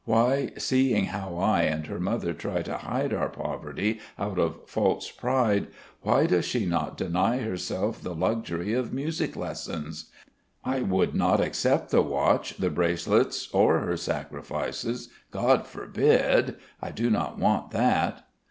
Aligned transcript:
Why, 0.05 0.49
seeing 0.57 1.05
how 1.13 1.37
I 1.37 1.61
and 1.61 1.85
her 1.85 1.99
mother 1.99 2.33
try 2.33 2.63
to 2.63 2.79
hide 2.79 3.13
our 3.13 3.29
poverty, 3.29 3.99
out 4.17 4.39
of 4.39 4.67
false 4.67 5.11
pride 5.11 5.67
why 6.01 6.25
does 6.25 6.43
she 6.43 6.65
not 6.65 6.97
deny 6.97 7.37
herself 7.37 8.01
the 8.01 8.15
luxury 8.15 8.73
of 8.73 8.91
music 8.91 9.35
lessons? 9.35 10.05
I 10.65 10.79
would 10.79 11.13
not 11.13 11.39
accept 11.39 11.91
the 11.91 12.01
watch, 12.01 12.57
the 12.57 12.71
bracelets, 12.71 13.47
or 13.53 13.81
her 13.81 13.95
sacrifices 13.95 15.09
God 15.29 15.67
forbid! 15.67 16.55
I 16.81 16.89
do 16.89 17.11
not 17.11 17.37
want 17.37 17.69
that. 17.69 18.25